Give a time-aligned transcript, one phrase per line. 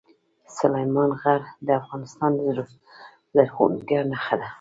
[0.57, 2.39] سلیمان غر د افغانستان د
[3.35, 4.47] زرغونتیا نښه ده.